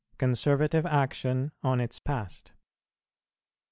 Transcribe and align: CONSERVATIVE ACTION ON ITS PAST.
CONSERVATIVE 0.17 0.83
ACTION 0.87 1.51
ON 1.61 1.79
ITS 1.79 1.99
PAST. 1.99 2.53